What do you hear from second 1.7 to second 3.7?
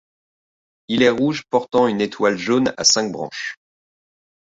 une étoile jaune à cinq branches.